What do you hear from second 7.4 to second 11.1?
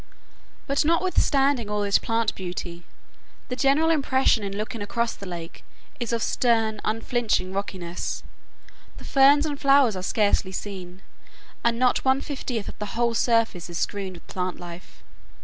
rockiness; the ferns and flowers are scarcely seen,